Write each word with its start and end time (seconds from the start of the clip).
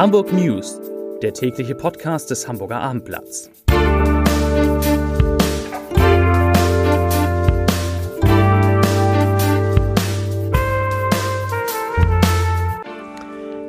Hamburg 0.00 0.32
News, 0.32 0.80
der 1.20 1.34
tägliche 1.34 1.74
Podcast 1.74 2.30
des 2.30 2.48
Hamburger 2.48 2.80
Abendblatts. 2.80 3.50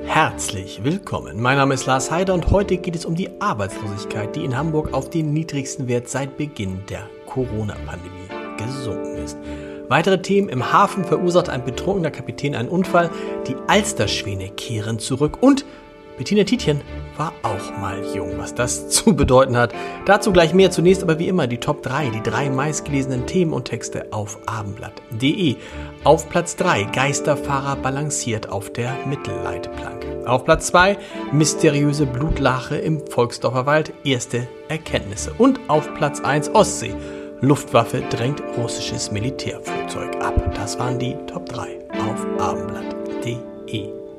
Herzlich 0.06 0.82
willkommen. 0.86 1.42
Mein 1.42 1.58
Name 1.58 1.74
ist 1.74 1.86
Lars 1.86 2.10
Heider 2.10 2.34
und 2.34 2.50
heute 2.50 2.78
geht 2.78 2.96
es 2.96 3.04
um 3.04 3.16
die 3.16 3.42
Arbeitslosigkeit, 3.42 4.34
die 4.34 4.46
in 4.46 4.58
Hamburg 4.58 4.94
auf 4.94 5.10
den 5.10 5.34
niedrigsten 5.34 5.90
Wert 5.90 6.08
seit 6.08 6.38
Beginn 6.38 6.80
der 6.90 7.10
Corona-Pandemie 7.26 8.30
gesunken 8.56 9.18
ist. 9.18 9.38
Weitere 9.90 10.22
Themen. 10.22 10.48
Im 10.48 10.72
Hafen 10.72 11.04
verursacht 11.04 11.50
ein 11.50 11.66
betrunkener 11.66 12.12
Kapitän 12.12 12.56
einen 12.56 12.70
Unfall. 12.70 13.10
Die 13.48 13.58
Alsterschwäne 13.68 14.48
kehren 14.52 14.98
zurück. 14.98 15.40
Und 15.42 15.66
Bettina 16.22 16.44
Tietjen 16.44 16.82
war 17.18 17.34
auch 17.42 17.80
mal 17.80 18.00
jung, 18.14 18.34
was 18.38 18.54
das 18.54 18.90
zu 18.90 19.16
bedeuten 19.16 19.58
hat. 19.58 19.74
Dazu 20.06 20.32
gleich 20.32 20.54
mehr. 20.54 20.70
Zunächst 20.70 21.02
aber 21.02 21.18
wie 21.18 21.28
immer 21.28 21.48
die 21.48 21.58
Top 21.58 21.82
3, 21.82 22.12
die 22.12 22.22
drei 22.22 22.48
meistgelesenen 22.52 23.26
Themen 23.26 23.54
und 23.54 23.66
Texte 23.66 24.06
auf 24.14 24.38
abendblatt.de. 24.46 25.56
Auf 26.04 26.30
Platz 26.30 26.56
3 26.58 26.84
Geisterfahrer 26.84 27.76
balanciert 27.76 28.50
auf 28.50 28.72
der 28.72 28.96
Mittelleitplanke. 29.08 30.28
Auf 30.28 30.46
Platz 30.46 30.68
2 30.68 31.00
mysteriöse 31.32 32.06
Blutlache 32.06 32.78
im 32.78 33.02
Volksdorfer 33.08 33.66
Wald, 33.66 33.92
erste 34.04 34.48
Erkenntnisse. 34.70 35.34
Und 35.36 35.60
auf 35.70 35.92
Platz 35.96 36.22
1 36.22 36.54
Ostsee 36.54 36.94
Luftwaffe 37.40 38.04
drängt 38.12 38.44
russisches 38.58 39.10
Militärflugzeug 39.10 40.24
ab. 40.24 40.54
Das 40.54 40.78
waren 40.78 41.00
die 41.00 41.16
Top 41.26 41.48
3 41.48 41.80
auf 42.08 42.40
abendblatt.de. 42.40 44.11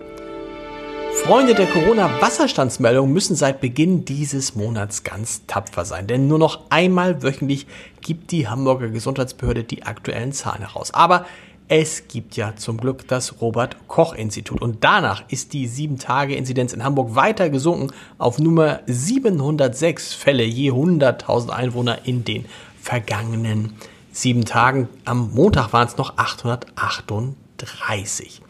Freunde 1.25 1.55
der 1.55 1.69
Corona-Wasserstandsmeldung 1.69 3.13
müssen 3.13 3.37
seit 3.37 3.61
Beginn 3.61 4.05
dieses 4.05 4.57
Monats 4.57 5.05
ganz 5.05 5.47
tapfer 5.47 5.85
sein, 5.85 6.09
denn 6.09 6.27
nur 6.27 6.41
noch 6.41 6.63
einmal 6.69 7.23
wöchentlich 7.23 7.69
gibt 8.01 8.33
die 8.33 8.49
Hamburger 8.49 8.89
Gesundheitsbehörde 8.89 9.63
die 9.63 9.85
aktuellen 9.85 10.33
Zahlen 10.33 10.63
heraus. 10.63 10.93
Aber 10.93 11.25
es 11.69 12.09
gibt 12.09 12.37
ja 12.37 12.57
zum 12.57 12.77
Glück 12.77 13.07
das 13.07 13.41
Robert 13.41 13.77
Koch 13.87 14.15
Institut 14.15 14.61
und 14.61 14.83
danach 14.83 15.23
ist 15.29 15.53
die 15.53 15.69
7-Tage-Inzidenz 15.69 16.73
in 16.73 16.83
Hamburg 16.83 17.15
weiter 17.15 17.51
gesunken 17.51 17.93
auf 18.19 18.41
Nummer 18.41 18.81
706 18.87 20.15
Fälle 20.15 20.43
je 20.43 20.73
100.000 20.73 21.51
Einwohner 21.51 22.05
in 22.05 22.25
den 22.25 22.47
vergangenen 22.81 23.75
sieben 24.11 24.45
Tagen. 24.45 24.89
Am 25.05 25.31
Montag 25.33 25.73
waren 25.73 25.87
es 25.87 25.97
noch 25.97 26.19
838. 26.19 28.43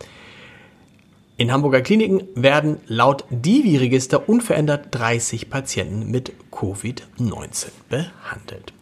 In 1.38 1.50
Hamburger 1.50 1.80
Kliniken 1.80 2.24
werden 2.34 2.78
laut 2.86 3.24
Divi-Register 3.30 4.28
unverändert 4.28 4.88
30 4.90 5.48
Patienten 5.48 6.10
mit 6.10 6.32
Covid-19 6.52 7.68
behandelt. 7.88 8.74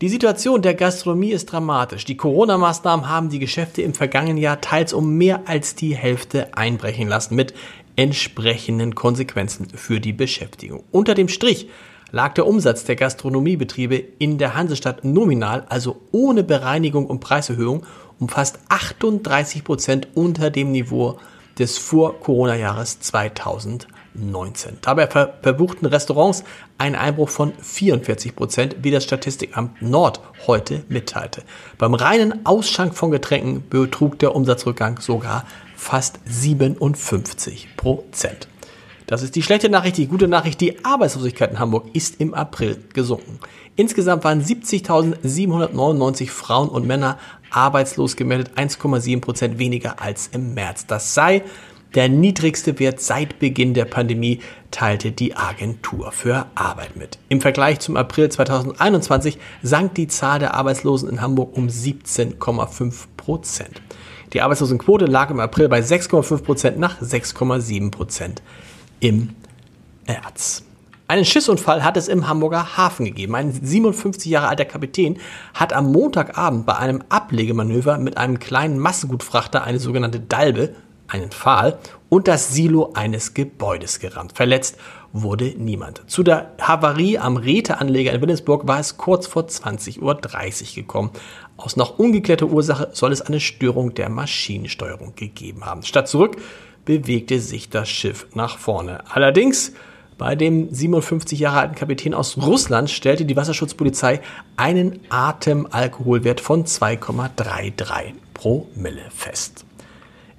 Die 0.00 0.08
Situation 0.08 0.62
der 0.62 0.74
Gastronomie 0.74 1.32
ist 1.32 1.46
dramatisch. 1.46 2.04
Die 2.04 2.16
Corona-Maßnahmen 2.16 3.08
haben 3.08 3.30
die 3.30 3.40
Geschäfte 3.40 3.82
im 3.82 3.94
vergangenen 3.94 4.36
Jahr 4.36 4.60
teils 4.60 4.92
um 4.92 5.16
mehr 5.16 5.42
als 5.46 5.74
die 5.74 5.96
Hälfte 5.96 6.56
einbrechen 6.56 7.08
lassen 7.08 7.34
mit 7.34 7.52
entsprechenden 7.96 8.94
Konsequenzen 8.94 9.68
für 9.74 10.00
die 10.00 10.12
Beschäftigung. 10.12 10.84
Unter 10.92 11.14
dem 11.14 11.28
Strich 11.28 11.68
lag 12.12 12.34
der 12.34 12.46
Umsatz 12.46 12.84
der 12.84 12.96
Gastronomiebetriebe 12.96 13.96
in 13.96 14.38
der 14.38 14.54
Hansestadt 14.54 15.04
nominal, 15.04 15.66
also 15.68 16.00
ohne 16.12 16.44
Bereinigung 16.44 17.06
und 17.06 17.20
Preiserhöhung, 17.20 17.84
um 18.20 18.28
fast 18.28 18.60
38 18.68 19.64
Prozent 19.64 20.08
unter 20.14 20.50
dem 20.50 20.70
Niveau 20.70 21.18
des 21.58 21.78
Vor-Corona-Jahres 21.78 23.00
2019. 23.00 24.78
Dabei 24.80 25.06
ver 25.06 25.34
verbuchten 25.42 25.86
Restaurants 25.86 26.44
einen 26.78 26.96
Einbruch 26.96 27.28
von 27.28 27.52
44 27.54 28.36
Prozent, 28.36 28.76
wie 28.82 28.90
das 28.90 29.04
Statistikamt 29.04 29.82
Nord 29.82 30.20
heute 30.46 30.84
mitteilte. 30.88 31.42
Beim 31.78 31.94
reinen 31.94 32.44
Ausschank 32.46 32.94
von 32.94 33.10
Getränken 33.10 33.68
betrug 33.68 34.18
der 34.18 34.34
Umsatzrückgang 34.34 35.00
sogar 35.00 35.44
fast 35.76 36.20
57 36.26 37.76
Prozent. 37.76 38.48
Das 39.06 39.22
ist 39.22 39.36
die 39.36 39.42
schlechte 39.42 39.68
Nachricht. 39.68 39.96
Die 39.96 40.06
gute 40.06 40.28
Nachricht, 40.28 40.60
die 40.60 40.84
Arbeitslosigkeit 40.84 41.50
in 41.50 41.58
Hamburg 41.58 41.86
ist 41.92 42.20
im 42.20 42.34
April 42.34 42.78
gesunken. 42.92 43.38
Insgesamt 43.76 44.24
waren 44.24 44.42
70.799 44.42 46.28
Frauen 46.30 46.68
und 46.68 46.86
Männer 46.86 47.18
arbeitslos 47.50 48.16
gemeldet, 48.16 48.52
1,7 48.56 49.20
Prozent 49.20 49.58
weniger 49.58 50.00
als 50.00 50.28
im 50.28 50.54
März. 50.54 50.86
Das 50.86 51.14
sei 51.14 51.42
der 51.94 52.08
niedrigste 52.08 52.78
Wert 52.78 53.00
seit 53.00 53.38
Beginn 53.38 53.74
der 53.74 53.84
Pandemie, 53.84 54.40
teilte 54.70 55.12
die 55.12 55.36
Agentur 55.36 56.10
für 56.10 56.46
Arbeit 56.54 56.96
mit. 56.96 57.18
Im 57.28 57.42
Vergleich 57.42 57.80
zum 57.80 57.98
April 57.98 58.30
2021 58.30 59.38
sank 59.62 59.94
die 59.96 60.08
Zahl 60.08 60.38
der 60.38 60.54
Arbeitslosen 60.54 61.10
in 61.10 61.20
Hamburg 61.20 61.54
um 61.54 61.68
17,5 61.68 62.94
Prozent. 63.18 63.82
Die 64.32 64.40
Arbeitslosenquote 64.40 65.04
lag 65.04 65.28
im 65.28 65.40
April 65.40 65.68
bei 65.68 65.80
6,5 65.80 66.42
Prozent 66.42 66.78
nach 66.78 67.02
6,7 67.02 67.90
Prozent 67.90 68.42
im 69.02 69.30
März. 70.06 70.62
Einen 71.08 71.24
Schissunfall 71.24 71.84
hat 71.84 71.96
es 71.96 72.08
im 72.08 72.28
Hamburger 72.28 72.76
Hafen 72.76 73.04
gegeben. 73.04 73.34
Ein 73.34 73.52
57 73.52 74.30
Jahre 74.30 74.48
alter 74.48 74.64
Kapitän 74.64 75.18
hat 75.52 75.72
am 75.72 75.92
Montagabend 75.92 76.64
bei 76.64 76.76
einem 76.76 77.02
Ablegemanöver 77.10 77.98
mit 77.98 78.16
einem 78.16 78.38
kleinen 78.38 78.78
Massengutfrachter 78.78 79.64
eine 79.64 79.80
sogenannte 79.80 80.20
Dalbe, 80.20 80.74
einen 81.08 81.30
Pfahl, 81.30 81.78
und 82.08 82.28
das 82.28 82.54
Silo 82.54 82.92
eines 82.94 83.34
Gebäudes 83.34 83.98
gerammt. 83.98 84.34
Verletzt 84.34 84.78
wurde 85.12 85.52
niemand. 85.58 86.02
Zu 86.06 86.22
der 86.22 86.52
Havarie 86.60 87.18
am 87.18 87.36
Räteanleger 87.36 88.12
in 88.12 88.20
Wilhelmsburg 88.20 88.66
war 88.68 88.78
es 88.78 88.96
kurz 88.96 89.26
vor 89.26 89.42
20.30 89.42 90.00
Uhr 90.00 90.74
gekommen. 90.74 91.10
Aus 91.56 91.76
noch 91.76 91.98
ungeklärter 91.98 92.46
Ursache 92.46 92.90
soll 92.92 93.12
es 93.12 93.20
eine 93.20 93.40
Störung 93.40 93.94
der 93.94 94.08
Maschinensteuerung 94.08 95.14
gegeben 95.16 95.66
haben. 95.66 95.82
Statt 95.82 96.08
zurück 96.08 96.36
bewegte 96.84 97.40
sich 97.40 97.68
das 97.68 97.88
Schiff 97.88 98.26
nach 98.34 98.58
vorne. 98.58 99.00
Allerdings 99.10 99.72
bei 100.18 100.36
dem 100.36 100.72
57 100.72 101.38
Jahre 101.38 101.60
alten 101.60 101.74
Kapitän 101.74 102.14
aus 102.14 102.36
Russland 102.36 102.90
stellte 102.90 103.24
die 103.24 103.36
Wasserschutzpolizei 103.36 104.20
einen 104.56 105.00
Atemalkoholwert 105.08 106.40
von 106.40 106.64
2,33 106.64 108.12
Promille 108.34 109.02
fest. 109.10 109.64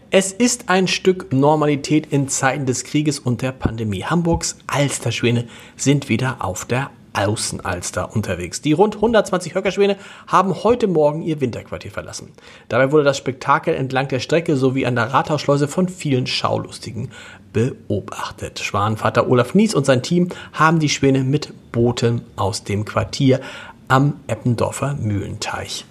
Es 0.10 0.32
ist 0.32 0.70
ein 0.70 0.88
Stück 0.88 1.34
Normalität 1.34 2.06
in 2.12 2.30
Zeiten 2.30 2.66
des 2.66 2.84
Krieges 2.84 3.18
und 3.18 3.42
der 3.42 3.52
Pandemie. 3.52 4.04
Hamburgs 4.04 4.58
Alsterschwäne 4.68 5.48
sind 5.76 6.08
wieder 6.08 6.46
auf 6.46 6.66
der 6.66 6.92
Außenalster 7.14 8.16
unterwegs. 8.16 8.62
Die 8.62 8.74
rund 8.74 8.96
120 8.96 9.56
Höckerschwäne 9.56 9.98
haben 10.28 10.64
heute 10.64 10.88
Morgen 10.88 11.22
ihr 11.22 11.42
Winterquartier 11.42 11.92
verlassen. 11.92 12.32
Dabei 12.70 12.92
wurde 12.92 13.04
das 13.04 13.18
Spektakel 13.18 13.76
entlang 13.76 14.08
der 14.08 14.20
Strecke 14.20 14.58
sowie 14.58 14.86
an 14.86 14.96
der 14.96 15.14
Rathausschleuse 15.14 15.68
von 15.68 15.90
vielen 15.90 16.28
Schaulustigen 16.28 17.12
beobachtet. 17.54 18.60
Schwanenvater 18.60 19.30
Olaf 19.30 19.54
Nies 19.54 19.76
und 19.76 19.86
sein 19.86 20.04
Team 20.04 20.30
haben 20.54 20.80
die 20.80 20.90
Schwäne 20.90 21.24
mit 21.24 21.54
Booten 21.72 22.22
aus 22.36 22.64
dem 22.64 22.86
Quartier 22.86 23.40
am 23.88 24.20
Eppendorfer 24.28 24.96
Mühlenteich 24.96 25.86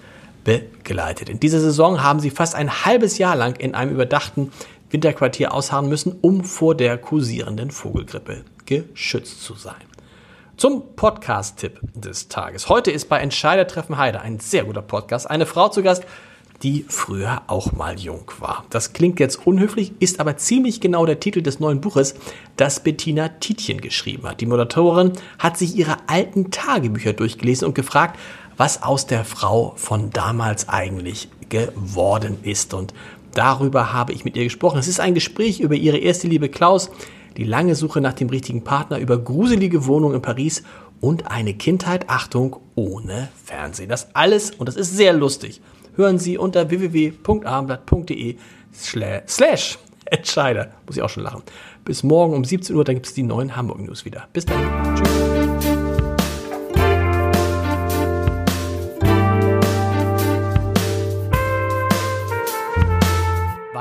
begleitet. 0.45 1.29
In 1.29 1.41
dieser 1.41 1.61
Saison 1.61 2.03
haben 2.03 2.21
sie 2.21 2.31
fast 2.31 2.55
ein 2.55 2.85
halbes 2.85 3.19
Jahr 3.19 3.37
lang 3.37 3.57
in 3.57 3.75
einem 3.75 3.93
überdachten 3.93 4.51
Winterquartier 4.91 5.55
ausharren 5.55 5.89
müssen, 5.89 6.17
um 6.21 6.45
vor 6.45 6.75
der 6.75 6.99
kursierenden 6.99 7.71
Vogelgrippe 7.71 8.45
geschützt 8.67 9.43
zu 9.43 9.55
sein. 9.55 9.92
Zum 10.63 10.95
Podcast-Tipp 10.95 11.81
des 11.93 12.29
Tages. 12.29 12.69
Heute 12.69 12.93
ist 12.93 13.09
bei 13.09 13.19
Entscheidertreffen 13.19 13.99
Heide 13.99 14.21
ein 14.21 14.39
sehr 14.39 14.63
guter 14.63 14.81
Podcast. 14.81 15.29
Eine 15.29 15.45
Frau 15.45 15.69
zu 15.71 15.83
Gast, 15.83 16.05
die 16.63 16.85
früher 16.89 17.43
auch 17.49 17.73
mal 17.73 17.99
jung 17.99 18.31
war. 18.39 18.65
Das 18.71 18.93
klingt 18.93 19.19
jetzt 19.19 19.45
unhöflich, 19.45 19.91
ist 19.99 20.21
aber 20.21 20.37
ziemlich 20.37 20.81
genau 20.81 21.05
der 21.05 21.19
Titel 21.19 21.43
des 21.43 21.59
neuen 21.59 21.81
Buches, 21.81 22.15
das 22.57 22.79
Bettina 22.79 23.29
Tietjen 23.29 23.81
geschrieben 23.81 24.29
hat. 24.29 24.41
Die 24.41 24.47
Moderatorin 24.47 25.15
hat 25.41 25.59
sich 25.59 25.75
ihre 25.75 25.97
alten 26.07 26.53
Tagebücher 26.53 27.13
durchgelesen 27.13 27.67
und 27.67 27.75
gefragt, 27.75 28.17
was 28.57 28.85
aus 28.85 29.09
der 29.09 29.25
Frau 29.25 29.73
von 29.75 30.11
damals 30.11 30.69
eigentlich 30.69 31.29
geworden 31.49 32.39
ist. 32.45 32.73
Und 32.73 32.95
darüber 33.35 33.93
habe 33.93 34.13
ich 34.13 34.25
mit 34.25 34.37
ihr 34.37 34.45
gesprochen. 34.45 34.79
Es 34.79 34.87
ist 34.87 35.01
ein 35.01 35.15
Gespräch 35.15 35.59
über 35.59 35.75
ihre 35.75 35.99
erste 35.99 36.29
Liebe 36.29 36.49
Klaus, 36.49 36.89
die 37.37 37.45
lange 37.45 37.75
Suche 37.75 38.01
nach 38.01 38.13
dem 38.13 38.29
richtigen 38.29 38.65
Partner 38.65 38.99
über 38.99 39.19
gruselige 39.19 39.87
Wohnungen 39.87 40.17
in 40.17 40.23
Paris 40.23 40.63
und 41.01 41.31
eine 41.31 41.55
Kindheit, 41.55 42.09
Achtung, 42.09 42.57
ohne 42.75 43.29
Fernsehen. 43.45 43.89
Das 43.89 44.15
alles, 44.15 44.53
und 44.53 44.69
das 44.69 44.77
ist 44.77 44.97
sehr 44.97 45.13
lustig, 45.13 45.61
hören 45.97 46.19
Sie 46.19 46.39
unter 46.39 46.71
www.abendblatt.de 46.71 48.37
slash 48.75 49.79
Entscheider. 50.07 50.73
Muss 50.87 50.97
ich 50.97 51.03
auch 51.03 51.09
schon 51.09 51.25
lachen. 51.25 51.43
Bis 51.85 52.03
morgen 52.03 52.35
um 52.35 52.45
17 52.45 52.77
Uhr, 52.77 52.85
dann 52.85 52.97
gibt 52.97 53.07
es 53.07 53.15
die 53.15 53.23
neuen 53.23 53.57
Hamburg 53.57 53.81
News 53.81 54.05
wieder. 54.05 54.29
Bis 54.33 54.45
dann. 54.45 54.95
Tschüss. 54.97 55.32